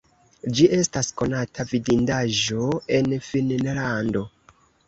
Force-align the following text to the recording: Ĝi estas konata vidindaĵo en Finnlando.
Ĝi 0.59 0.63
estas 0.77 1.09
konata 1.21 1.67
vidindaĵo 1.73 2.73
en 3.01 3.15
Finnlando. 3.29 4.29